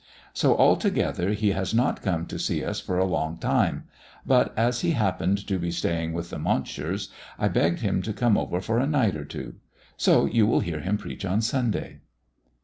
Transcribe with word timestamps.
So 0.33 0.57
altogether 0.57 1.29
he 1.33 1.51
has 1.51 1.75
not 1.75 2.01
come 2.01 2.25
to 2.25 2.39
see 2.39 2.65
us 2.65 2.79
for 2.79 2.97
a 2.97 3.05
long 3.05 3.37
time; 3.37 3.83
but 4.25 4.51
as 4.57 4.81
he 4.81 4.93
happened 4.93 5.45
to 5.45 5.59
be 5.59 5.69
staying 5.69 6.13
with 6.13 6.31
the 6.31 6.39
Mountshires, 6.39 7.09
I 7.37 7.47
begged 7.49 7.81
him 7.81 8.01
to 8.01 8.11
come 8.11 8.35
over 8.35 8.61
for 8.61 8.79
a 8.79 8.87
night 8.87 9.15
or 9.15 9.25
two; 9.25 9.57
so 9.97 10.25
you 10.25 10.47
will 10.47 10.61
hear 10.61 10.79
him 10.79 10.97
preach 10.97 11.23
on 11.23 11.41
Sunday." 11.41 11.99